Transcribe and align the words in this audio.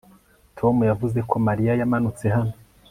Tom 0.57 0.75
yavuze 0.89 1.19
ko 1.29 1.35
Mariya 1.47 1.73
yamanutse 1.81 2.25
hano 2.35 2.53